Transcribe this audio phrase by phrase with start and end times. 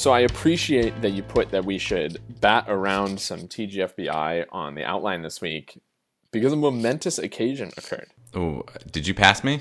[0.00, 4.82] So I appreciate that you put that we should bat around some TGFBI on the
[4.82, 5.82] outline this week
[6.32, 8.08] because a momentous occasion occurred.
[8.32, 9.60] Oh, did you pass me?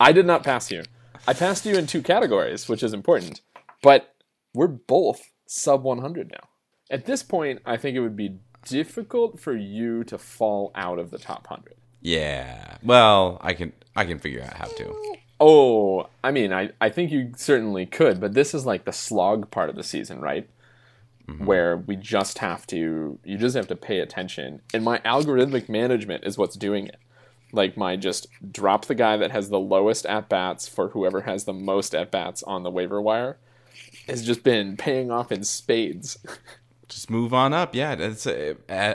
[0.00, 0.82] I did not pass you.
[1.28, 3.42] I passed you in two categories, which is important,
[3.80, 4.16] but
[4.52, 6.48] we're both sub 100 now.
[6.90, 11.12] At this point, I think it would be difficult for you to fall out of
[11.12, 11.76] the top 100.
[12.00, 12.78] Yeah.
[12.82, 15.16] Well, I can I can figure out how to.
[15.38, 19.50] Oh, I mean, I, I think you certainly could, but this is like the slog
[19.50, 20.48] part of the season, right?
[21.44, 24.62] Where we just have to, you just have to pay attention.
[24.72, 26.98] And my algorithmic management is what's doing it.
[27.52, 31.44] Like my just drop the guy that has the lowest at bats for whoever has
[31.44, 33.38] the most at bats on the waiver wire
[34.06, 36.18] has just been paying off in spades.
[36.88, 37.74] Just move on up.
[37.74, 38.94] Yeah, that's uh, uh,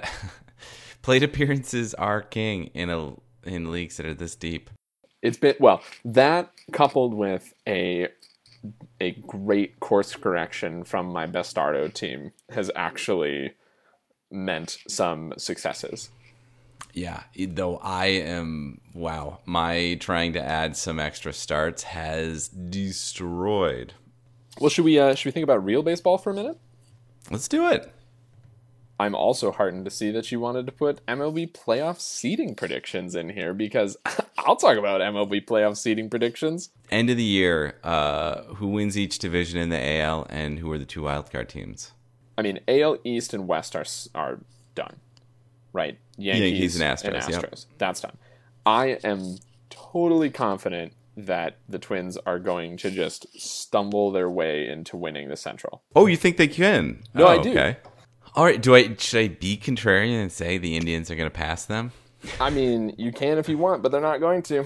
[1.02, 4.69] plate appearances are king in a in leagues that are this deep.
[5.22, 8.08] It's been well that coupled with a
[9.00, 13.53] a great course correction from my Bastardo team has actually
[14.30, 16.09] meant some successes.
[16.94, 23.94] Yeah, though I am wow, my trying to add some extra starts has destroyed.
[24.59, 26.58] Well, should we uh, should we think about real baseball for a minute?
[27.30, 27.91] Let's do it.
[29.02, 33.30] I'm also heartened to see that you wanted to put MLB playoff seeding predictions in
[33.30, 33.97] here because
[34.38, 36.69] I'll talk about MLB playoff seeding predictions.
[36.91, 40.78] End of the year, uh, who wins each division in the AL and who are
[40.78, 41.94] the two wildcard teams?
[42.38, 44.39] I mean, AL East and West are are
[44.75, 44.97] done,
[45.73, 45.97] right?
[46.18, 47.56] Yankees and Astros, yep.
[47.79, 48.18] That's done.
[48.68, 49.38] I am
[49.72, 55.35] totally confident that the Twins are going to just stumble their way into winning the
[55.35, 55.81] Central.
[55.95, 57.01] Oh, you think they can?
[57.16, 57.50] No, Oh, I do.
[57.51, 57.78] Okay.
[58.36, 58.62] All right.
[58.62, 61.92] Do I should I be contrarian and say the Indians are going to pass them?
[62.40, 64.66] I mean, you can if you want, but they're not going to.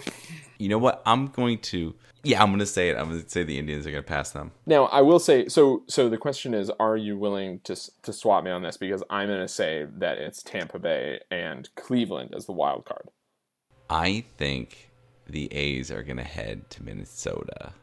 [0.57, 1.01] You know what?
[1.05, 1.95] I'm going to.
[2.23, 2.97] Yeah, I'm going to say it.
[2.97, 4.51] I'm going to say the Indians are going to pass them.
[4.65, 5.83] Now, I will say so.
[5.87, 8.77] So the question is, are you willing to to swap me on this?
[8.77, 13.09] Because I'm going to say that it's Tampa Bay and Cleveland as the wild card.
[13.89, 14.91] I think
[15.27, 17.73] the A's are going to head to Minnesota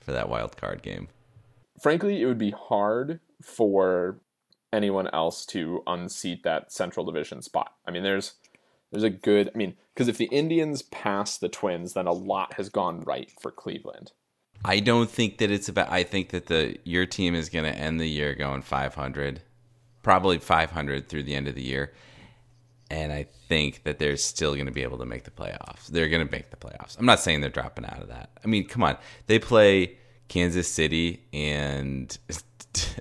[0.00, 1.08] for that wild card game.
[1.82, 4.20] Frankly, it would be hard for
[4.72, 7.72] anyone else to unseat that Central Division spot.
[7.86, 8.34] I mean, there's
[8.90, 9.50] there's a good.
[9.54, 13.30] I mean, because if the Indians pass the Twins, then a lot has gone right
[13.40, 14.12] for Cleveland.
[14.64, 15.90] I don't think that it's about.
[15.90, 19.42] I think that the your team is going to end the year going 500,
[20.02, 21.92] probably 500 through the end of the year,
[22.90, 25.86] and I think that they're still going to be able to make the playoffs.
[25.86, 26.98] They're going to make the playoffs.
[26.98, 28.30] I'm not saying they're dropping out of that.
[28.42, 28.96] I mean, come on,
[29.26, 29.98] they play
[30.28, 32.16] Kansas City and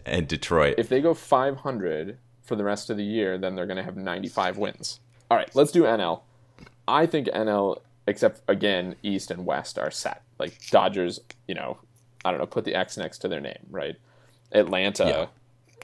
[0.06, 0.76] and Detroit.
[0.78, 3.98] If they go 500 for the rest of the year, then they're going to have
[3.98, 5.00] 95 wins.
[5.30, 6.22] All right, let's do NL.
[6.88, 10.24] I think NL, except again, East and West are set.
[10.40, 11.78] Like Dodgers, you know,
[12.24, 13.96] I don't know, put the X next to their name, right?
[14.54, 15.30] Atlanta,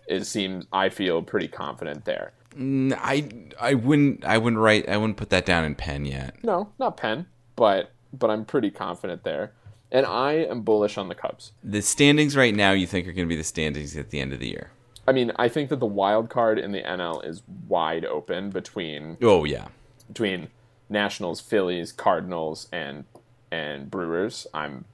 [0.08, 2.32] it seems I feel pretty confident there.
[2.56, 3.30] Mm, I
[3.60, 6.36] I wouldn't I wouldn't write I wouldn't put that down in pen yet.
[6.44, 9.52] No, not pen, but but I'm pretty confident there.
[9.94, 11.52] And I am bullish on the Cubs.
[11.64, 14.34] The standings right now, you think are going to be the standings at the end
[14.34, 14.72] of the year?
[15.08, 19.18] I mean, I think that the wild card in the NL is wide open between
[19.22, 19.68] Oh yeah,
[20.08, 20.48] between
[20.90, 23.04] Nationals, Phillies, Cardinals, and
[23.52, 24.48] and Brewers.
[24.54, 24.86] I'm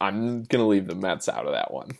[0.00, 1.92] I'm gonna leave the Mets out of that one.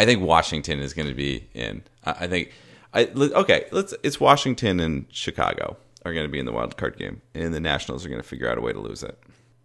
[0.00, 1.82] I think Washington is going to be in.
[2.04, 2.52] I I think.
[2.94, 3.66] I okay.
[3.70, 3.94] Let's.
[4.02, 7.60] It's Washington and Chicago are going to be in the wild card game, and the
[7.60, 9.18] Nationals are going to figure out a way to lose it.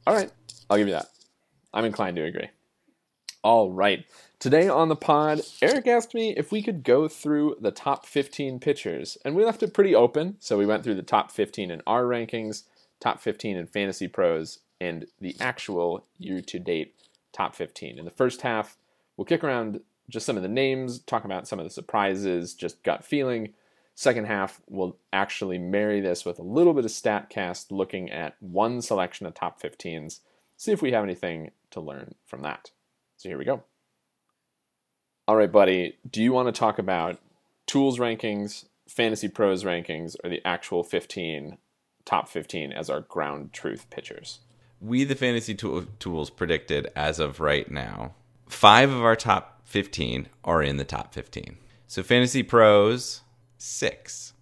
[0.05, 0.29] All right,
[0.69, 1.07] I'll give you that.
[1.75, 2.49] I'm inclined to agree.
[3.43, 4.05] All right.
[4.39, 8.59] Today on the pod, Eric asked me if we could go through the top 15
[8.59, 10.37] pitchers, and we left it pretty open.
[10.39, 12.63] So we went through the top 15 in our rankings,
[12.99, 16.95] top 15 in Fantasy Pros, and the actual year to date
[17.33, 17.99] top 15.
[17.99, 18.77] In the first half,
[19.17, 22.83] we'll kick around just some of the names, talk about some of the surprises, just
[22.83, 23.53] gut feeling.
[23.95, 28.81] Second half, we'll actually marry this with a little bit of StatCast, looking at one
[28.81, 30.19] selection of top 15s,
[30.57, 32.71] see if we have anything to learn from that.
[33.17, 33.63] So here we go.
[35.27, 37.19] All right, buddy, do you want to talk about
[37.67, 41.57] tools rankings Fantasy Pros rankings or the actual 15
[42.05, 44.39] top 15 as our ground truth pitchers.
[44.79, 48.13] We, the fantasy tool, tools, predicted as of right now,
[48.47, 51.57] five of our top 15 are in the top 15.
[51.87, 53.21] So Fantasy Pros,
[53.57, 54.33] six.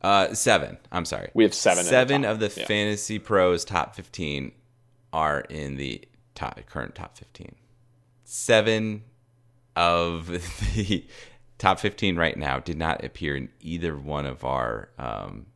[0.00, 0.76] Uh, seven.
[0.92, 1.30] I'm sorry.
[1.32, 1.84] We have seven.
[1.84, 2.66] Seven the of the yeah.
[2.66, 4.52] Fantasy Pros top 15
[5.12, 6.02] are in the
[6.34, 7.54] top current top 15.
[8.24, 9.02] Seven
[9.76, 10.26] of
[10.74, 11.04] the
[11.58, 15.46] top 15 right now did not appear in either one of our um,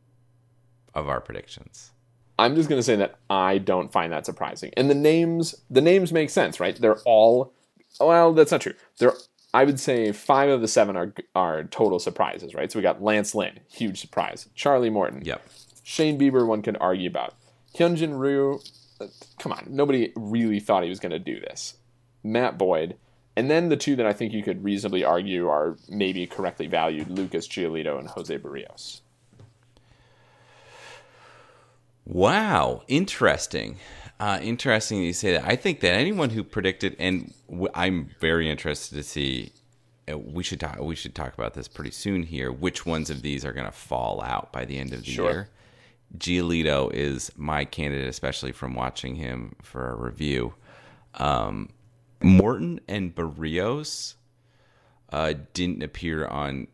[0.93, 1.91] of our predictions.
[2.37, 4.71] I'm just going to say that I don't find that surprising.
[4.77, 6.73] And the names, the names make sense, right?
[6.73, 7.53] They're all,
[7.99, 8.75] well, that's not true.
[8.97, 9.13] They're,
[9.53, 12.71] I would say five of the seven are are total surprises, right?
[12.71, 14.47] So we got Lance Lynn, huge surprise.
[14.55, 15.41] Charlie Morton, Yep.
[15.83, 17.33] Shane Bieber, one could argue about.
[17.75, 18.59] Hyunjin Ryu,
[19.39, 21.75] come on, nobody really thought he was going to do this.
[22.23, 22.97] Matt Boyd,
[23.35, 27.09] and then the two that I think you could reasonably argue are maybe correctly valued:
[27.09, 29.01] Lucas Giolito and Jose Berrios.
[32.05, 33.77] Wow, interesting.
[34.19, 35.45] Uh, interesting you say that.
[35.45, 39.53] I think that anyone who predicted, and w- I'm very interested to see.
[40.11, 40.79] uh, We should talk.
[40.79, 42.51] We should talk about this pretty soon here.
[42.51, 45.31] Which ones of these are going to fall out by the end of the Sure.
[45.31, 45.49] year?
[46.17, 50.55] Giolito is my candidate, especially from watching him for a review.
[51.15, 51.69] Um,
[52.21, 54.15] Morton and Berrios
[55.11, 56.67] uh, didn't appear on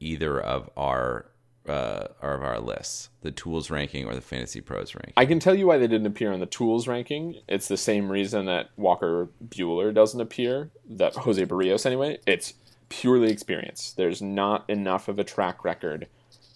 [0.00, 1.26] either of our
[1.66, 5.14] uh, of our lists, the tools ranking or the fantasy pros ranking.
[5.16, 7.36] I can tell you why they didn't appear on the tools ranking.
[7.48, 12.18] It's the same reason that Walker Buehler doesn't appear, that Jose Berrios anyway.
[12.26, 12.52] It's
[12.90, 13.94] purely experience.
[13.96, 16.06] There's not enough of a track record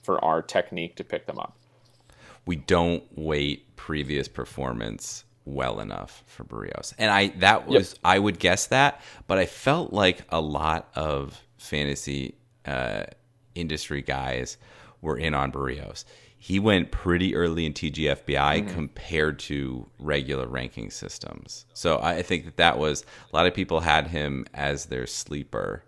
[0.02, 1.56] for our technique to pick them up.
[2.48, 6.94] We don't weight previous performance well enough for Berrios.
[6.96, 11.38] And I that was I would guess that, but I felt like a lot of
[11.58, 13.04] fantasy uh,
[13.54, 14.56] industry guys
[15.02, 16.06] were in on Berrios.
[16.38, 21.66] He went pretty early in TGFBI compared to regular ranking systems.
[21.74, 25.84] So I think that that was a lot of people had him as their sleeper.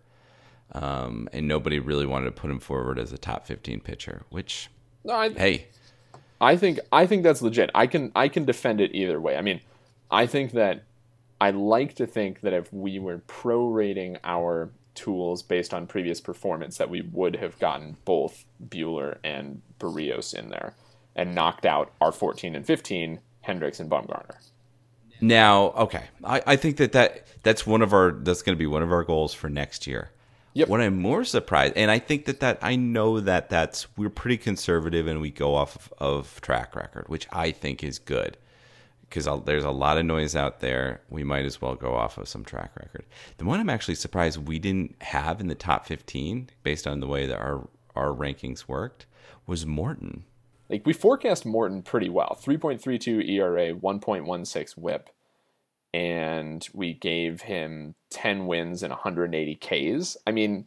[0.72, 4.68] Um, and nobody really wanted to put him forward as a top 15 pitcher, which
[5.04, 5.68] No, I, hey,
[6.40, 7.70] I think I think that's legit.
[7.74, 9.36] I can I can defend it either way.
[9.36, 9.60] I mean,
[10.10, 10.84] I think that
[11.40, 16.76] I like to think that if we were prorating our tools based on previous performance,
[16.78, 20.74] that we would have gotten both Buehler and Berrios in there
[21.16, 24.36] and knocked out our 14 and 15 Hendricks and Bumgarner.
[25.20, 28.66] Now, okay, I, I think that, that that's one of our that's going to be
[28.66, 30.10] one of our goals for next year.
[30.52, 30.68] Yep.
[30.68, 34.36] What I'm more surprised, and I think that that I know that that's we're pretty
[34.36, 38.36] conservative and we go off of, of track record, which I think is good
[39.10, 41.02] because there's a lot of noise out there.
[41.10, 43.04] We might as well go off of some track record.
[43.38, 47.08] The one I'm actually surprised we didn't have in the top 15, based on the
[47.08, 49.06] way that our our rankings worked,
[49.46, 50.24] was Morton.
[50.68, 55.10] Like we forecast Morton pretty well 3.32 ERA, 1.16 whip.
[55.92, 60.16] And we gave him 10 wins and 180 Ks.
[60.26, 60.66] I mean,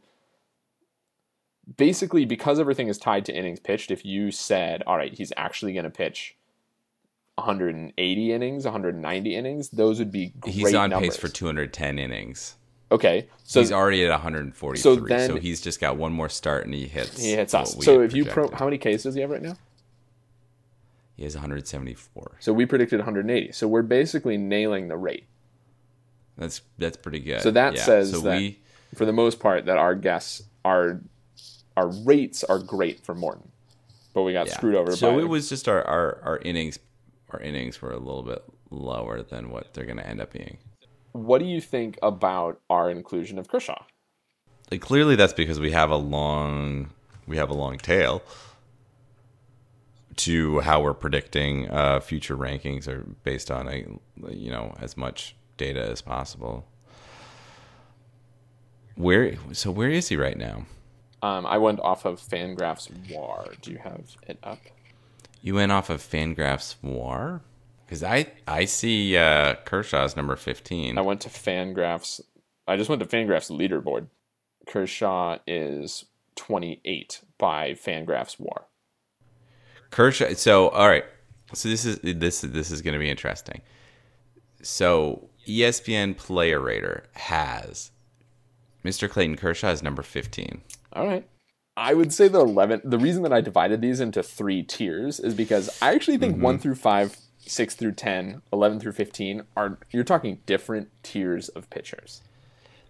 [1.78, 5.74] basically, because everything is tied to innings pitched, if you said, all right, he's actually
[5.74, 6.36] going to pitch
[7.36, 11.12] 180 innings, 190 innings, those would be great He's on numbers.
[11.12, 12.58] pace for 210 innings.
[12.92, 14.78] Okay, so he's already at 143.
[14.78, 17.20] so So, he's just got one more start and he hits.
[17.20, 17.84] he hits us.
[17.84, 19.56] So if you pro, how many Ks does he have right now?
[21.16, 22.38] He has 174.
[22.40, 23.52] So we predicted 180.
[23.52, 25.28] So we're basically nailing the rate.
[26.38, 27.42] That's that's pretty good.
[27.42, 28.60] So that Yeah, says so that we
[28.96, 31.02] for the most part that our guests our
[31.78, 33.52] our rates are great for Morton,
[34.14, 34.54] but we got yeah.
[34.54, 36.80] screwed over So by it was just our, our our innings
[37.30, 40.58] our innings were a little bit lower than what they're going to end up being.
[41.12, 43.84] What do you think about our inclusion of Kershaw?
[44.72, 46.90] Like clearly that's because we have a long
[47.28, 48.24] we have a long tail
[50.18, 53.86] to how we're predicting uh, future rankings are based on a
[54.30, 56.68] you know as much data as possible.
[58.96, 60.66] Where so where is he right now?
[61.22, 63.48] Um, I went off of Fangraphs WAR.
[63.62, 64.60] Do you have it up?
[65.42, 67.42] You went off of Fangraphs War
[67.86, 70.98] because I I see uh, Kershaw's number fifteen.
[70.98, 72.22] I went to Fangraphs.
[72.68, 74.08] I just went to Fangraphs leaderboard.
[74.66, 76.06] Kershaw is
[76.36, 78.68] 28 by Fangraphs WAR.
[79.94, 80.34] Kershaw.
[80.34, 81.06] So all right.
[81.54, 83.62] So this is this this is going to be interesting.
[84.64, 87.92] So ESPN Player Rater has
[88.84, 89.10] Mr.
[89.10, 90.62] Clayton Kershaw is number fifteen.
[90.94, 91.28] All right.
[91.76, 95.34] I would say the 11 the reason that I divided these into 3 tiers is
[95.34, 96.44] because I actually think mm-hmm.
[96.44, 101.70] 1 through 5, 6 through 10, 11 through 15 are you're talking different tiers of
[101.72, 102.22] pitchers.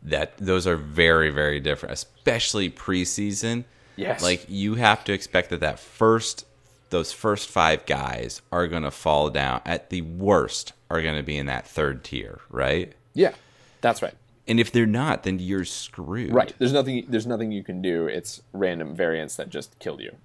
[0.02, 3.66] That those are very very different, especially preseason.
[3.96, 4.22] Yes.
[4.22, 6.46] Like you have to expect that that first
[6.94, 11.24] those first 5 guys are going to fall down at the worst are going to
[11.24, 12.94] be in that third tier, right?
[13.14, 13.34] Yeah,
[13.82, 14.14] that's right.
[14.48, 16.34] And if they're not, then you're screwed.
[16.34, 16.54] Right.
[16.60, 17.06] There's nothing.
[17.08, 18.08] There's nothing you can do.
[18.08, 20.16] It's random variants that just killed you.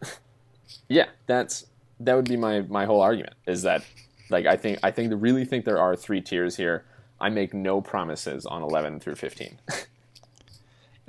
[0.88, 1.66] yeah, that's
[2.00, 3.34] that would be my my whole argument.
[3.46, 3.84] Is that
[4.28, 6.84] like I think I think to really think there are three tiers here.
[7.20, 9.58] I make no promises on 11 through 15.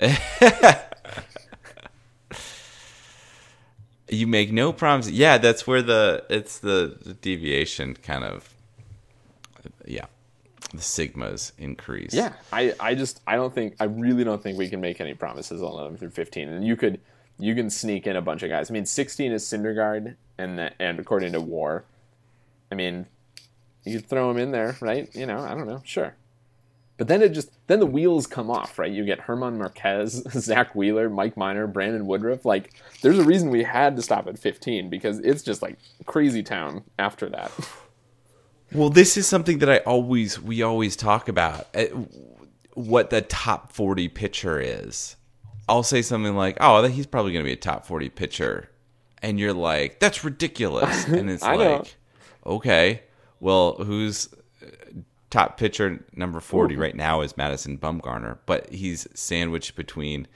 [4.10, 5.12] You make no promises.
[5.12, 8.54] Yeah, that's where the it's the, the deviation kind of
[9.86, 10.06] yeah.
[10.72, 12.14] The sigmas increase.
[12.14, 15.14] Yeah, I, I just I don't think I really don't think we can make any
[15.14, 16.48] promises on 11 through 15.
[16.48, 17.00] And you could
[17.40, 18.70] you can sneak in a bunch of guys.
[18.70, 21.84] I mean, 16 is Syndergaard, and the, and according to War,
[22.70, 23.06] I mean,
[23.84, 25.08] you could throw him in there, right?
[25.14, 26.14] You know, I don't know, sure.
[27.00, 28.92] But then it just then the wheels come off, right?
[28.92, 32.44] You get German Marquez, Zack Wheeler, Mike Minor, Brandon Woodruff.
[32.44, 36.42] Like, there's a reason we had to stop at 15 because it's just like crazy
[36.42, 37.52] town after that.
[38.72, 41.86] Well, this is something that I always we always talk about uh,
[42.74, 45.16] what the top 40 pitcher is.
[45.68, 48.70] I'll say something like, "Oh, he's probably going to be a top 40 pitcher."
[49.22, 51.76] And you're like, "That's ridiculous." And it's I know.
[51.78, 51.96] like,
[52.46, 53.02] "Okay.
[53.40, 54.28] Well, who's
[55.30, 60.26] top pitcher number 40 right now is Madison Bumgarner, but he's sandwiched between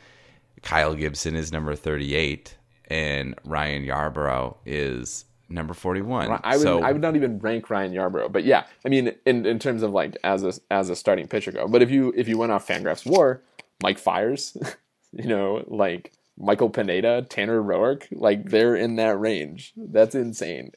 [0.62, 2.56] Kyle Gibson is number 38
[2.88, 6.40] and Ryan Yarbrough is number 41.
[6.42, 9.44] I would so I would not even rank Ryan Yarbrough, but yeah, I mean in,
[9.46, 11.68] in terms of like as a as a starting pitcher go.
[11.68, 13.42] But if you if you went off Fangraphs WAR,
[13.82, 14.56] Mike Fiers,
[15.12, 19.72] you know, like Michael Pineda, Tanner Roark, like they're in that range.
[19.76, 20.72] That's insane.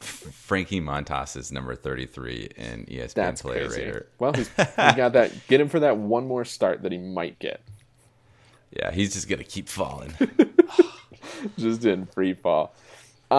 [0.00, 3.82] Frankie Montas is number 33 in ESPN That's Player crazy.
[3.84, 4.06] Rater.
[4.18, 5.32] Well, he's, he got that.
[5.46, 7.60] Get him for that one more start that he might get.
[8.70, 10.14] Yeah, he's just going to keep falling.
[11.58, 12.74] Just in free fall.
[13.30, 13.34] Uh,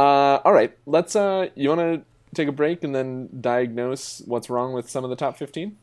[0.46, 1.16] all right, let's.
[1.16, 2.02] Uh, you want to
[2.36, 5.78] take a break and then diagnose what's wrong with some of the top fifteen?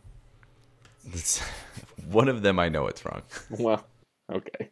[1.07, 1.41] It's-
[2.11, 3.23] one of them I know it's wrong.
[3.59, 3.85] Well,
[4.33, 4.71] okay.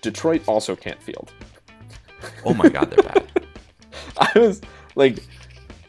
[0.00, 1.32] Detroit also can't field.
[2.44, 3.30] Oh my god, they're bad.
[4.34, 4.60] I was
[4.94, 5.18] like,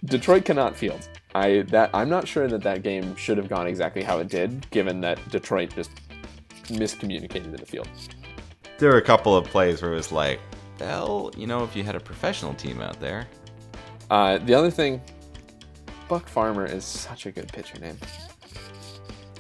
[0.06, 1.08] Detroit cannot field.
[1.34, 4.70] I that I'm not sure that that game should have gone exactly how it did,
[4.72, 5.92] given that Detroit just
[6.66, 7.90] miscommunicated in the field.
[8.78, 10.40] There were a couple of plays where it was like,
[10.80, 13.28] well, you know, if you had a professional team out there.
[14.10, 15.02] Uh, the other thing,
[16.08, 17.98] Buck Farmer is such a good pitcher name.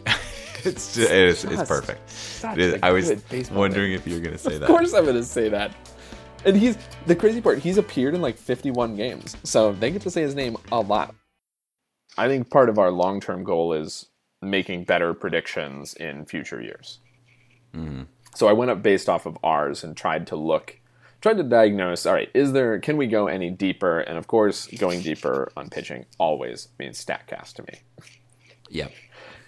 [0.64, 2.02] It's just, it is, it's perfect.
[2.58, 3.12] It is- I was
[3.52, 4.64] wondering if you were going to say that.
[4.64, 5.76] Of course, I'm going to say that.
[6.46, 7.60] And he's the crazy part.
[7.60, 11.16] He's appeared in like 51 games, so they get to say his name a lot.
[12.18, 14.08] I think part of our long-term goal is
[14.42, 17.00] making better predictions in future years.
[17.74, 18.04] Mm-hmm.
[18.36, 20.80] So I went up based off of ours and tried to look,
[21.22, 22.06] tried to diagnose.
[22.06, 22.80] All right, is there?
[22.80, 24.00] Can we go any deeper?
[24.00, 27.80] And of course, going deeper on pitching always means Statcast to me.
[28.70, 28.92] Yep.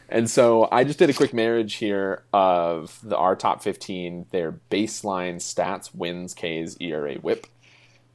[0.09, 4.59] And so I just did a quick marriage here of the our top 15, their
[4.71, 7.47] baseline stats, wins, Ks, ERA, whip,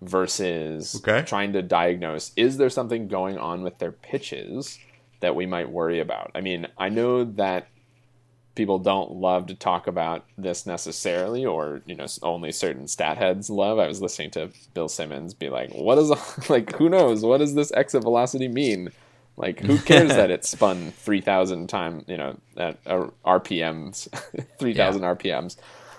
[0.00, 1.22] versus Okay.
[1.26, 4.78] trying to diagnose is there something going on with their pitches
[5.20, 6.30] that we might worry about?
[6.34, 7.68] I mean, I know that
[8.54, 13.48] people don't love to talk about this necessarily or you know only certain stat heads
[13.48, 16.10] love i was listening to bill simmons be like what is
[16.50, 18.90] like who knows what does this exit velocity mean
[19.36, 24.08] like who cares that it spun 3000 time you know at uh, rpms
[24.58, 25.56] 3000 rpms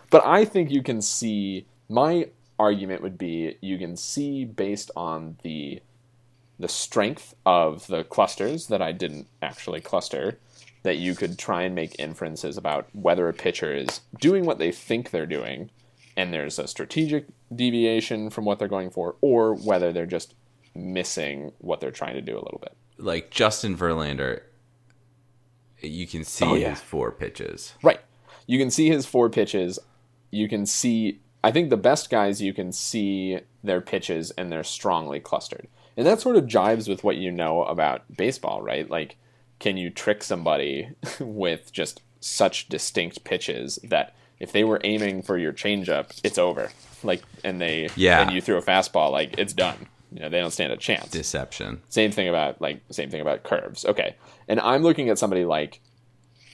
[0.09, 2.27] but i think you can see my
[2.59, 5.81] argument would be you can see based on the
[6.59, 10.37] the strength of the clusters that i didn't actually cluster
[10.83, 14.71] that you could try and make inferences about whether a pitcher is doing what they
[14.71, 15.69] think they're doing
[16.15, 17.25] and there's a strategic
[17.55, 20.35] deviation from what they're going for or whether they're just
[20.75, 24.41] missing what they're trying to do a little bit Like Justin Verlander,
[25.81, 26.71] you can see Oh, yeah.
[26.71, 27.73] his four pitches.
[27.83, 27.99] Right.
[28.47, 29.79] You can see his four pitches.
[30.31, 31.19] You can see.
[31.43, 36.05] I think the best guys you can see their pitches and they're strongly clustered, and
[36.07, 38.89] that sort of jives with what you know about baseball, right?
[38.89, 39.17] Like,
[39.59, 45.37] can you trick somebody with just such distinct pitches that if they were aiming for
[45.37, 46.71] your changeup, it's over.
[47.03, 48.21] Like, and they Yeah.
[48.21, 49.87] and you threw a fastball, like it's done.
[50.13, 51.09] You know, they don't stand a chance.
[51.09, 51.81] Deception.
[51.89, 53.83] Same thing about like same thing about curves.
[53.83, 54.15] Okay.
[54.47, 55.81] And I'm looking at somebody like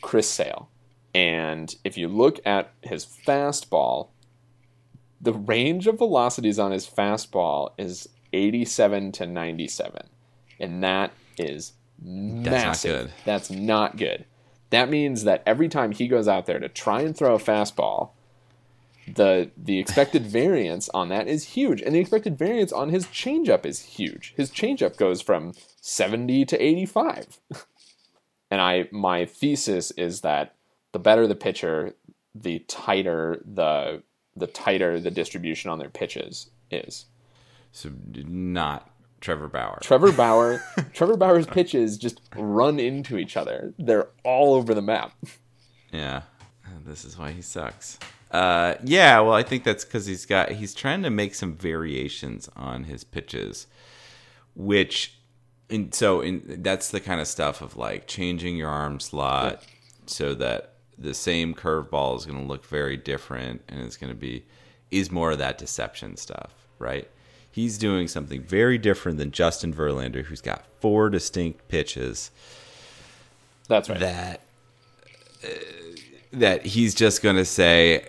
[0.01, 0.69] Chris Sale.
[1.13, 4.09] And if you look at his fastball,
[5.19, 10.07] the range of velocities on his fastball is 87 to 97.
[10.59, 12.51] And that is massive.
[12.51, 13.13] That's not good.
[13.25, 14.25] That's not good.
[14.69, 18.11] That means that every time he goes out there to try and throw a fastball,
[19.15, 23.65] the the expected variance on that is huge, and the expected variance on his changeup
[23.65, 24.33] is huge.
[24.37, 27.39] His changeup goes from seventy to eighty five,
[28.51, 30.55] and I my thesis is that
[30.91, 31.95] the better the pitcher,
[32.33, 34.03] the tighter the
[34.35, 37.05] the tighter the distribution on their pitches is.
[37.71, 38.89] So not
[39.21, 39.79] Trevor Bauer.
[39.81, 40.63] Trevor Bauer,
[40.93, 43.73] Trevor Bauer's pitches just run into each other.
[43.77, 45.13] They're all over the map.
[45.91, 46.23] Yeah,
[46.85, 47.99] this is why he sucks.
[48.31, 52.47] Uh, yeah, well, I think that's because he's got he's trying to make some variations
[52.55, 53.65] on his pitches,
[54.55, 55.15] which,
[55.69, 59.63] and so in, that's the kind of stuff of like changing your arm slot
[60.05, 64.19] so that the same curveball is going to look very different and it's going to
[64.19, 64.45] be
[64.91, 67.09] is more of that deception stuff, right?
[67.51, 72.31] He's doing something very different than Justin Verlander, who's got four distinct pitches
[73.67, 73.99] That's right.
[73.99, 74.41] that
[75.43, 75.47] uh,
[76.33, 78.07] that he's just going to say,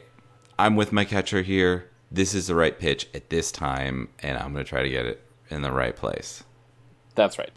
[0.64, 1.88] "I'm with my catcher here.
[2.10, 5.06] This is the right pitch at this time, and I'm going to try to get
[5.06, 6.44] it in the right place."
[7.14, 7.50] That's right.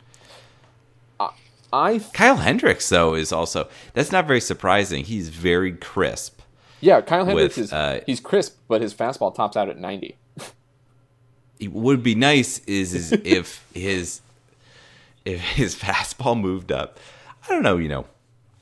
[1.19, 1.29] I,
[1.71, 5.05] I Kyle Hendricks, though, is also that's not very surprising.
[5.05, 6.41] He's very crisp.
[6.81, 10.17] yeah, Kyle Hendricks With, is uh, he's crisp, but his fastball tops out at ninety.
[11.59, 14.21] It would be nice is is if his
[15.25, 16.99] if his fastball moved up.
[17.45, 18.05] I don't know, you know,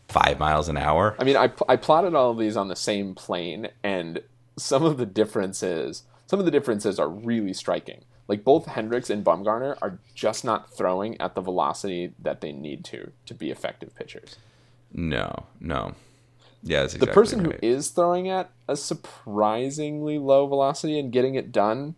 [0.07, 1.15] five miles an hour.
[1.19, 4.21] I mean, I, I plotted all of these on the same plane, and
[4.57, 8.01] some of the differences, some of the differences are really striking.
[8.27, 12.85] Like both Hendricks and Bumgarner are just not throwing at the velocity that they need
[12.85, 14.37] to to be effective pitchers.
[14.93, 15.95] No, no.
[16.63, 17.59] Yeah, that's The person right.
[17.61, 21.95] who is throwing at a surprisingly low velocity and getting it done,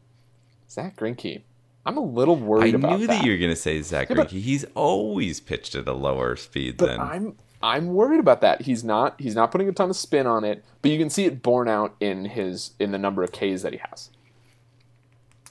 [0.69, 1.41] Zack Greinke.
[1.86, 2.93] I'm a little I worried about it.
[2.93, 3.25] I knew that.
[3.25, 4.29] you were going to say Zack Yeah, Greinke.
[4.41, 7.00] He's always pitched at a lower speed But than.
[7.01, 8.62] I'm I'm worried about that.
[8.63, 11.24] He's not he's not putting a ton of spin on it, but you can see
[11.25, 14.10] it borne out in his in the number of Ks that he has.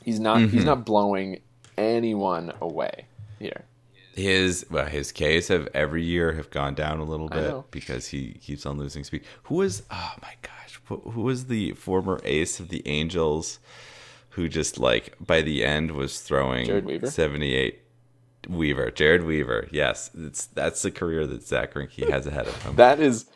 [0.04, 0.57] He's not Mm-hmm.
[0.57, 1.40] he's not blowing
[1.78, 3.06] anyone away
[3.39, 3.65] here.
[4.15, 8.32] his well, his Ks have every year have gone down a little bit because he
[8.34, 9.23] keeps on losing speed.
[9.45, 9.82] Who was?
[9.91, 13.58] Oh my gosh, who, who was the former ace of the Angels?
[14.30, 16.67] Who just like by the end was throwing
[17.10, 17.81] seventy eight.
[18.49, 22.76] Weaver, Jered Weaver, yes, it's that's the career that Zack Greinke has ahead of him.
[22.76, 23.26] That is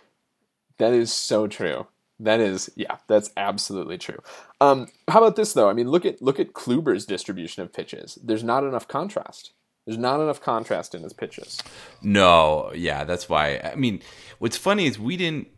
[0.78, 1.86] that is so true.
[2.18, 4.18] That is yeah, that's absolutely true.
[4.60, 5.68] Um, how about this though?
[5.68, 8.18] I mean, look at look at Kluber's distribution of pitches.
[8.22, 9.52] There's not enough contrast.
[9.86, 11.60] There's not enough contrast in his pitches.
[12.02, 13.58] No, yeah, that's why.
[13.58, 14.00] I mean,
[14.38, 15.48] what's funny is we didn't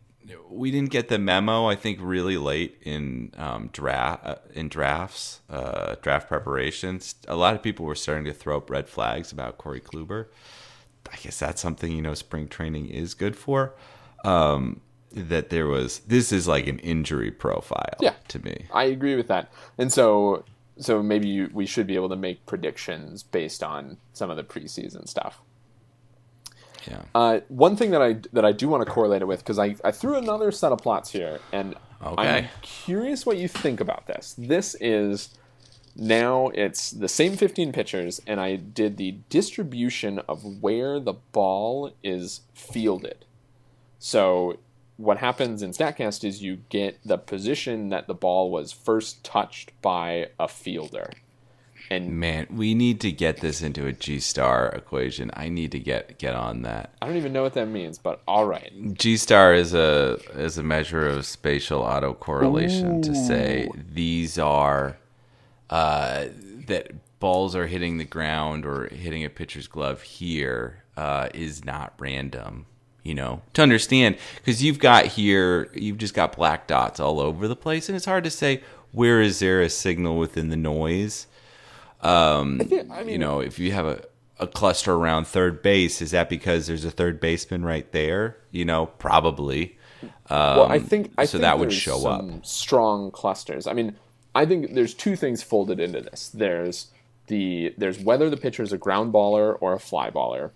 [0.49, 1.67] we didn't get the memo.
[1.67, 7.15] I think really late in um, draft uh, in drafts, uh, draft preparations.
[7.27, 10.27] A lot of people were starting to throw up red flags about Corey Kluber.
[11.11, 13.73] I guess that's something you know spring training is good for.
[14.23, 17.95] Um, that there was this is like an injury profile.
[17.99, 18.13] Yeah.
[18.27, 18.65] to me.
[18.73, 19.51] I agree with that.
[19.77, 20.45] And so
[20.79, 24.43] so maybe you, we should be able to make predictions based on some of the
[24.43, 25.41] preseason stuff.
[26.89, 27.01] Yeah.
[27.13, 29.75] Uh, one thing that I that I do want to correlate it with because I,
[29.83, 34.35] I threw another set of plots here and I'm curious what you think about this.
[34.37, 35.29] This is
[35.95, 41.91] now it's the same 15 pitchers and I did the distribution of where the ball
[42.03, 43.25] is fielded.
[43.99, 44.57] So
[44.95, 49.71] what happens in Statcast is you get the position that the ball was first touched
[49.81, 51.11] by a fielder.
[51.91, 55.31] And Man, we need to get this into a G star equation.
[55.33, 56.93] I need to get get on that.
[57.01, 58.71] I don't even know what that means, but all right.
[58.93, 64.97] G star is a is a measure of spatial autocorrelation to say these are
[65.71, 66.27] uh,
[66.67, 71.93] that balls are hitting the ground or hitting a pitcher's glove here uh, is not
[71.99, 72.65] random.
[73.01, 77.47] You know, to understand because you've got here you've just got black dots all over
[77.47, 81.25] the place, and it's hard to say where is there a signal within the noise.
[82.01, 84.01] Um, I mean, you know, if you have a,
[84.39, 88.37] a cluster around third base, is that because there's a third baseman right there?
[88.51, 89.77] You know, probably.
[90.01, 92.45] Um, Well, I think I so think that would show up.
[92.45, 93.67] Strong clusters.
[93.67, 93.95] I mean,
[94.33, 96.29] I think there's two things folded into this.
[96.29, 96.87] There's
[97.27, 100.51] the there's whether the pitcher is a ground baller or a fly baller.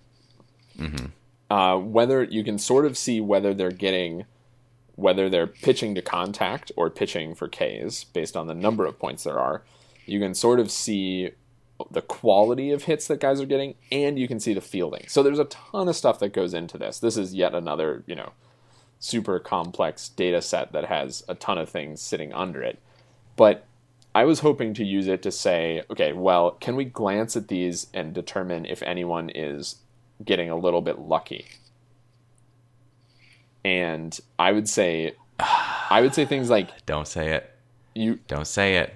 [0.77, 1.07] Mm-hmm.
[1.49, 4.25] Uh, whether you can sort of see whether they're getting
[4.95, 9.23] whether they're pitching to contact or pitching for Ks based on the number of points
[9.23, 9.63] there are.
[10.05, 11.31] You can sort of see
[11.91, 15.05] the quality of hits that guys are getting, and you can see the fielding.
[15.07, 16.99] So there's a ton of stuff that goes into this.
[16.99, 18.33] This is yet another, you know,
[18.99, 22.79] super complex data set that has a ton of things sitting under it.
[23.35, 23.65] But
[24.15, 27.87] I was hoping to use it to say, okay, well, can we glance at these
[27.93, 29.77] and determine if anyone is
[30.23, 31.45] getting a little bit lucky?
[33.65, 37.49] And I would say, I would say things like Don't say it.
[37.95, 38.95] You Don't say it.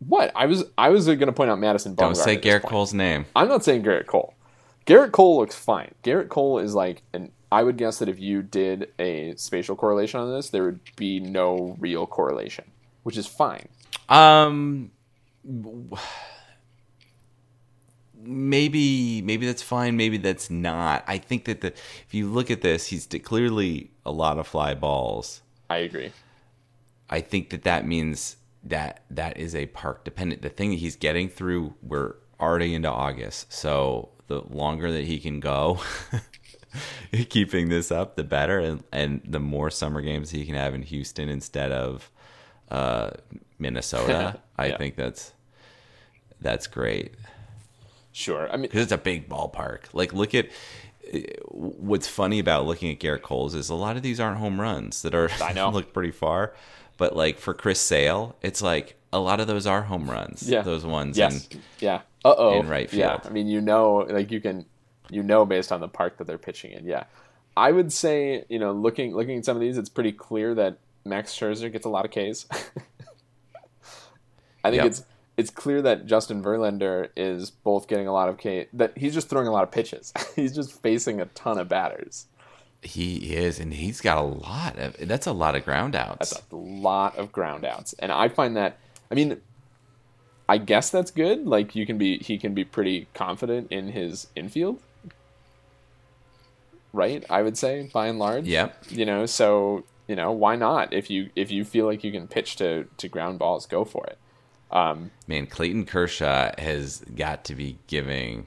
[0.00, 0.32] What?
[0.34, 1.94] I was I was going to point out Madison.
[1.94, 2.62] Don't say Gerrit.
[2.62, 3.26] Cole's name.
[3.34, 4.34] I'm not saying Gerrit Cole.
[4.86, 5.94] Gerrit Cole looks fine.
[6.04, 7.32] Gerrit Cole is like an.
[7.50, 11.20] I would guess that if you did a spatial correlation on this, there would be
[11.20, 12.64] no real correlation,
[13.04, 13.68] which is fine.
[14.08, 14.90] Um,
[18.14, 19.96] maybe maybe that's fine.
[19.96, 21.04] Maybe that's not.
[21.06, 24.74] I think that the if you look at this, he's clearly a lot of fly
[24.74, 25.40] balls.
[25.70, 26.12] I agree.
[27.08, 28.36] I think that that means
[28.68, 30.42] that that is a park dependent.
[30.42, 35.18] The thing that he's getting through, we're already into August, so the longer that he
[35.18, 35.80] can go,
[37.28, 40.82] keeping this up, the better, and and the more summer games he can have in
[40.82, 42.10] Houston instead of
[42.70, 43.10] uh,
[43.58, 44.40] Minnesota.
[44.58, 45.32] I think that's
[46.40, 47.14] that's great
[48.16, 48.48] Sure.
[48.50, 49.92] I mean, because it's a big ballpark.
[49.92, 50.48] Like, look at
[51.50, 55.02] what's funny about looking at Gerrit Cole's is a lot of these aren't home runs
[55.02, 55.68] that are I know.
[55.74, 56.54] look pretty far,
[56.96, 60.48] but like for Chris Sale, it's like a lot of those are home runs.
[60.48, 60.62] Yeah.
[60.62, 61.16] those ones.
[61.16, 61.48] yes.
[61.50, 62.00] And yeah.
[62.24, 62.60] Uh oh.
[62.60, 63.18] in right Yeah.
[63.24, 64.66] I mean, you know, like you can,
[65.10, 66.84] you know, based on the park that they're pitching in.
[66.86, 67.04] Yeah.
[67.56, 70.78] I would say, you know, looking looking at some of these, it's pretty clear that
[71.04, 72.46] Max Scherzer gets a lot of Ks.
[74.64, 74.86] I think Yep.
[74.86, 75.04] it's
[75.36, 78.68] it's clear that Justin Verlander is both getting a lot of K.
[78.72, 80.12] That he's just throwing a lot of pitches.
[80.36, 82.26] he's just facing a ton of batters.
[82.86, 84.96] He is, and he's got a lot of.
[84.98, 86.30] That's a lot of ground outs.
[86.30, 88.78] That's a lot of ground outs, and I find that.
[89.10, 89.40] I mean,
[90.48, 91.46] I guess that's good.
[91.46, 94.80] Like you can be, he can be pretty confident in his infield,
[96.92, 97.24] right?
[97.28, 98.46] I would say by and large.
[98.46, 98.84] Yep.
[98.90, 100.92] You know, so you know why not?
[100.92, 104.06] If you if you feel like you can pitch to to ground balls, go for
[104.06, 104.18] it.
[104.70, 108.46] Um, Man, Clayton Kershaw has got to be giving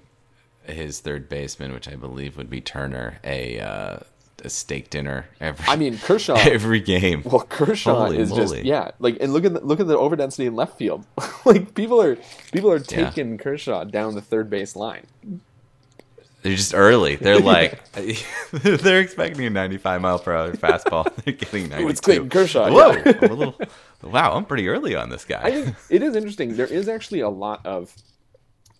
[0.63, 3.99] his third baseman, which I believe would be Turner, a uh,
[4.41, 5.65] a steak dinner every.
[5.67, 6.35] I mean, Kershaw.
[6.39, 7.23] every game.
[7.25, 10.45] Well, Kershaw Holy is just yeah, like and look at the, look at the overdensity
[10.45, 11.05] in left field.
[11.45, 12.17] like people are
[12.51, 15.05] people are taking Kershaw down the third base line.
[16.41, 17.15] They're just early.
[17.17, 17.79] They're like
[18.51, 21.13] they're expecting a 95 mile per hour fastball.
[21.23, 21.89] They're getting 92.
[21.89, 22.91] it's Clayton Kershaw, Whoa!
[22.91, 23.13] yeah.
[23.21, 23.59] I'm a little,
[24.03, 25.41] wow, I'm pretty early on this guy.
[25.43, 26.55] I think it is interesting.
[26.55, 27.93] There is actually a lot of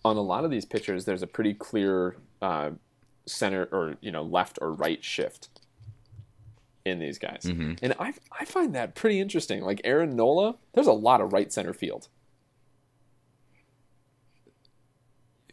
[0.04, 1.04] on a lot of these pitchers.
[1.04, 2.70] There's a pretty clear uh,
[3.30, 5.48] center or you know left or right shift
[6.84, 7.74] in these guys, Mm-hmm.
[7.82, 9.62] and I I find that pretty interesting.
[9.62, 12.08] Like Aaron Nola, there's a lot of right center field.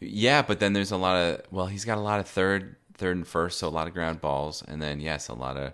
[0.00, 3.16] yeah, but then there's a lot of well, he's got a lot of third, third
[3.16, 5.72] and first, so a lot of ground balls, and then yes, a lot of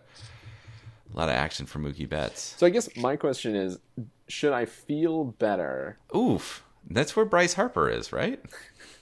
[1.12, 2.54] a lot of action for Mookie Betts.
[2.58, 3.78] So I guess my question is,
[4.28, 8.40] should I feel better Oof, that's where Bryce Harper is, right?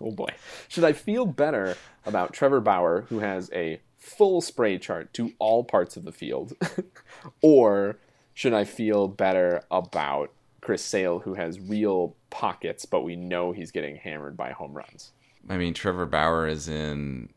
[0.00, 0.28] Oh boy.
[0.68, 5.64] Should I feel better about Trevor Bauer, who has a full spray chart to all
[5.64, 6.54] parts of the field?
[7.42, 7.98] or
[8.34, 13.70] should I feel better about Chris Sale, who has real pockets, but we know he's
[13.70, 15.12] getting hammered by home runs?
[15.48, 17.30] I mean, Trevor Bauer is in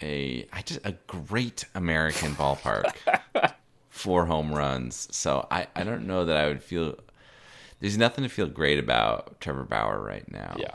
[0.00, 2.94] a I just a great American ballpark.
[3.92, 5.06] for home runs.
[5.12, 6.96] So I I don't know that I would feel
[7.78, 10.56] there's nothing to feel great about Trevor Bauer right now.
[10.58, 10.74] Yeah.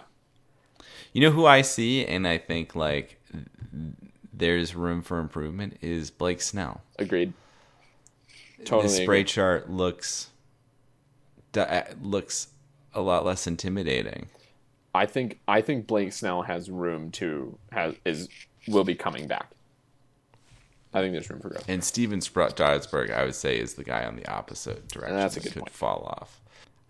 [1.18, 3.20] You know who I see and I think like
[4.32, 6.82] there's room for improvement is Blake Snell.
[7.00, 7.34] Agreed.
[8.66, 8.84] Totally.
[8.84, 10.30] the spray chart looks
[11.56, 12.50] uh, looks
[12.94, 14.28] a lot less intimidating.
[14.94, 18.30] I think I think Blake Snell has room to has is
[18.68, 19.50] will be coming back.
[20.94, 21.66] I think there's room for growth.
[21.68, 25.16] And Stephen Strasburg, I would say, is the guy on the opposite direction.
[25.18, 25.74] that's a that could point.
[25.74, 26.40] fall off.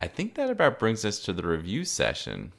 [0.02, 2.52] I think that about brings us to the review session.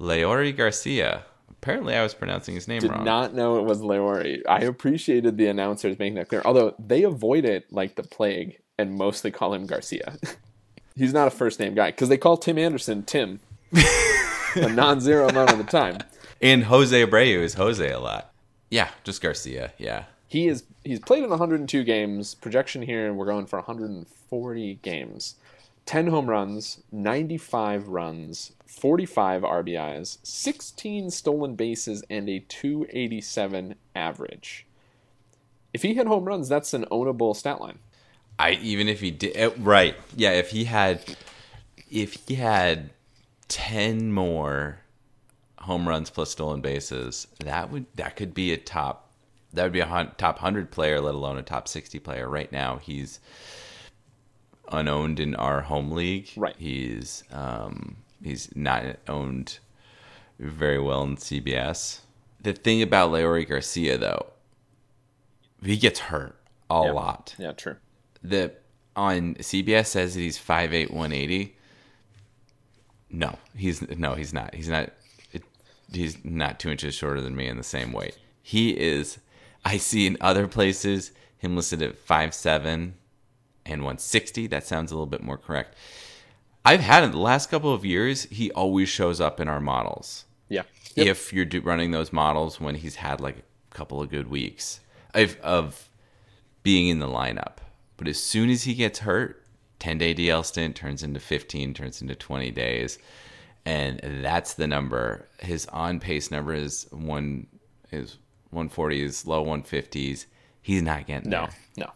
[0.00, 1.24] Leury Garcia.
[1.50, 3.04] Apparently, I was pronouncing his name Did wrong.
[3.04, 4.42] not know it was Leury.
[4.48, 6.42] I appreciated the announcers making that clear.
[6.44, 10.16] Although they avoid it like the plague and mostly call him Garcia.
[10.96, 13.40] He's not a first name guy because they call Tim Anderson Tim
[14.54, 15.98] a non-zero amount of the time.
[16.40, 18.32] And Jose Abreu is Jose a lot.
[18.70, 19.72] Yeah, just Garcia.
[19.78, 20.04] Yeah.
[20.28, 22.34] He is he's played in 102 games.
[22.34, 25.36] Projection here, we're going for 140 games.
[25.86, 34.66] 10 home runs, 95 runs, 45 RBIs, 16 stolen bases, and a 287 average.
[35.72, 37.78] If he hit home runs, that's an ownable stat line.
[38.38, 40.32] I even if he did eh, right, yeah.
[40.32, 41.16] If he had,
[41.90, 42.90] if he had
[43.48, 44.80] ten more
[45.60, 49.10] home runs plus stolen bases, that would that could be a top.
[49.54, 52.28] That would be a top hundred player, let alone a top sixty player.
[52.28, 53.20] Right now, he's
[54.72, 56.28] unowned in our home league.
[56.36, 56.54] Right.
[56.58, 59.58] He's um, he's not owned
[60.38, 62.00] very well in CBS.
[62.42, 64.26] The thing about Leury Garcia, though,
[65.62, 66.36] he gets hurt
[66.70, 66.92] a Yeah.
[66.92, 67.76] lot Yeah, true.
[68.22, 68.52] the
[68.94, 71.54] on CBS says that he's 5'8", 180.
[73.10, 74.54] No, he's no, he's not.
[74.54, 74.90] He's not.
[75.32, 75.42] It,
[75.92, 78.18] he's not two inches shorter than me in the same weight.
[78.42, 79.18] He is.
[79.64, 82.94] I see in other places him listed at five seven
[83.66, 84.46] and 160.
[84.46, 85.74] That sounds a little bit more correct.
[86.64, 88.24] I've had in the last couple of years.
[88.24, 90.24] He always shows up in our models.
[90.48, 90.62] Yeah.
[90.96, 94.80] If you're do, running those models when he's had like a couple of good weeks
[95.14, 95.88] of, of
[96.62, 97.58] being in the lineup.
[97.96, 99.42] But as soon as he gets hurt,
[99.78, 102.98] 10 day DL stint turns into 15, turns into 20 days.
[103.64, 105.28] And that's the number.
[105.40, 107.46] His on pace number is one
[107.92, 108.18] is
[108.54, 110.26] 140s, low 150s.
[110.62, 111.86] He's not getting No, there.
[111.86, 111.90] no.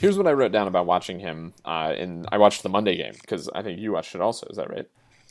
[0.00, 1.52] Here's what I wrote down about watching him.
[1.64, 4.46] Uh, in I watched the Monday game because I think you watched it also.
[4.48, 4.86] Is that right?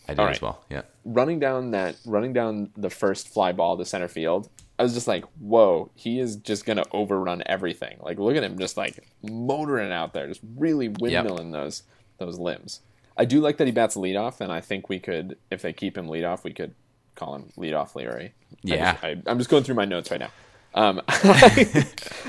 [0.09, 0.63] I did All as well.
[0.69, 0.83] Yeah.
[1.03, 4.47] running down that running down the first fly ball to center field
[4.79, 8.57] i was just like whoa he is just gonna overrun everything like look at him
[8.57, 11.83] just like motoring out there just really windmilling those
[12.19, 12.79] those limbs
[13.17, 15.97] i do like that he bats leadoff and i think we could if they keep
[15.97, 16.73] him leadoff we could
[17.15, 18.95] call him leadoff leary Yeah.
[19.03, 20.29] I am just going through my notes right now
[20.77, 21.85] um, I,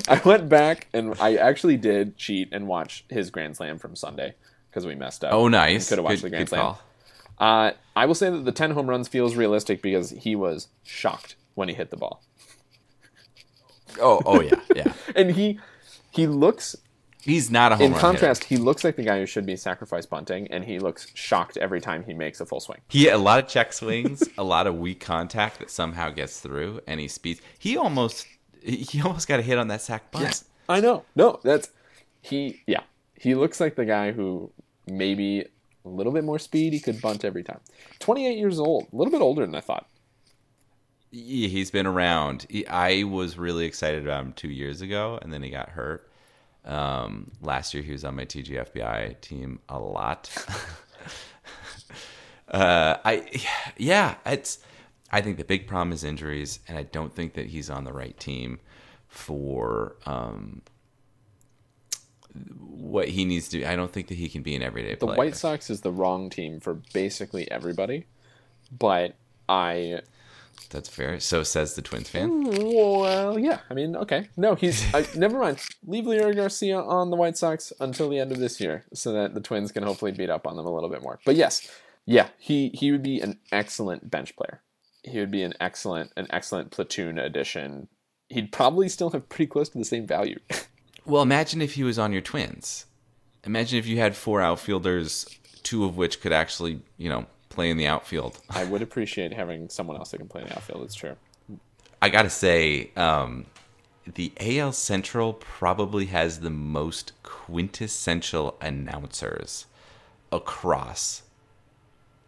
[0.08, 4.34] I went back and i actually did cheat and watch his grand slam from sunday
[4.70, 5.88] because we messed up Oh, nice.
[5.88, 6.74] could have watched Good- the grand slam
[7.40, 11.36] uh, I will say that the 10 home runs feels realistic because he was shocked
[11.54, 12.20] when he hit the ball.
[14.00, 14.92] Oh, oh yeah, yeah.
[15.16, 15.60] And he
[16.10, 16.76] he looks
[17.22, 18.58] He's not a home in contrast, hitter.
[18.58, 21.80] he looks like the guy who should be sacrifice bunting and he looks shocked every
[21.80, 22.78] time he makes a full swing.
[22.88, 26.40] He had a lot of check swings, a lot of weak contact that somehow gets
[26.40, 27.40] through, and he speeds.
[27.58, 28.26] He almost
[28.62, 30.44] he almost got a hit on that sack bunt.
[30.68, 31.04] I know.
[31.16, 31.70] No, that's
[32.20, 32.82] he yeah.
[33.14, 34.50] He looks like the guy who
[34.86, 35.46] maybe
[35.84, 37.60] a little bit more speed, he could bunt every time.
[38.00, 39.88] 28 years old, a little bit older than I thought.
[41.10, 42.46] Yeah, He's been around.
[42.68, 46.10] I was really excited about him two years ago, and then he got hurt.
[46.64, 50.30] Um, last year, he was on my TGFBI team a lot.
[52.48, 53.30] uh, I
[53.78, 54.58] yeah, it's.
[55.10, 57.92] I think the big problem is injuries, and I don't think that he's on the
[57.92, 58.60] right team
[59.08, 60.62] for um,
[62.58, 63.64] what he needs to.
[63.64, 64.98] I don't think that he can be an everyday player.
[64.98, 65.16] The player.
[65.16, 68.06] White Sox is the wrong team for basically everybody,
[68.76, 69.16] but
[69.48, 70.02] I
[70.68, 71.18] That's fair.
[71.20, 72.44] So says the Twins fan.
[72.44, 73.60] Well, yeah.
[73.70, 74.28] I mean, okay.
[74.36, 74.84] No, he's.
[74.94, 75.60] I, never mind.
[75.86, 79.34] Leave Leo Garcia on the White Sox until the end of this year, so that
[79.34, 81.18] the Twins can hopefully beat up on them a little bit more.
[81.24, 81.66] But yes,
[82.04, 84.60] yeah, he he would be an excellent bench player.
[85.04, 87.88] He would be an excellent an excellent platoon addition.
[88.28, 90.38] He'd probably still have pretty close to the same value.
[91.08, 92.84] Well, imagine if he was on your Twins.
[93.44, 95.26] Imagine if you had four outfielders,
[95.62, 98.38] two of which could actually, you know, play in the outfield.
[98.50, 100.82] I would appreciate having someone else that can play in the outfield.
[100.82, 101.16] It's true.
[102.02, 103.46] I gotta say, um,
[104.06, 109.64] the AL Central probably has the most quintessential announcers
[110.30, 111.22] across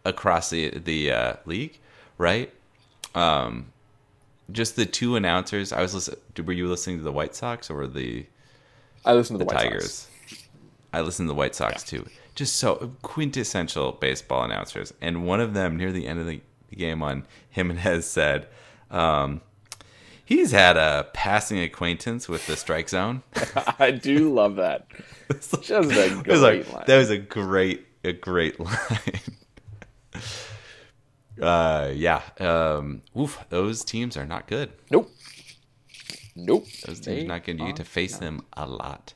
[0.03, 1.77] across the the uh, league,
[2.17, 2.51] right?
[3.15, 3.71] Um,
[4.51, 5.71] just the two announcers.
[5.71, 6.19] I was listening.
[6.45, 8.25] Were you listening to the White Sox or the
[9.05, 9.93] I listen to the, the White Tigers.
[9.93, 10.47] Sox.
[10.93, 12.05] I listen to the White Sox too.
[12.35, 14.93] Just so quintessential baseball announcers.
[15.01, 16.41] And one of them near the end of the
[16.75, 18.47] game on Jimenez said,
[18.89, 19.41] um,
[20.23, 23.23] he's had a passing acquaintance with the strike zone.
[23.79, 24.87] I do love that.
[25.61, 26.83] Just a great like, line.
[26.87, 29.21] that was a great, a great line.
[31.39, 32.21] Uh, yeah.
[32.39, 34.71] Um, oof, those teams are not good.
[34.89, 35.11] Nope.
[36.35, 36.65] Nope.
[36.85, 37.59] Those teams They are not good.
[37.59, 38.21] You get to face not.
[38.21, 39.13] them a lot.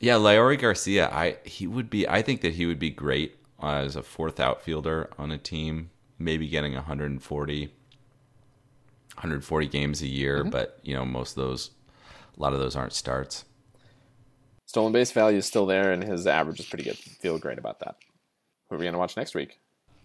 [0.00, 2.08] Yeah, Leury Garcia, I he would be.
[2.08, 6.48] I think that he would be great as a fourth outfielder on a team, maybe
[6.48, 10.40] getting 140, 140 games a year.
[10.40, 10.50] Mm-hmm.
[10.50, 11.70] But you know, most of those,
[12.36, 13.44] a lot of those aren't starts.
[14.64, 16.96] Stolen base value is still there, and his average is pretty good.
[16.96, 17.96] Feel great about that.
[18.68, 19.58] Who are we going to watch next week?